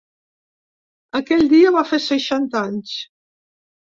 [1.21, 2.97] Aquell dia va fer seixanta anys.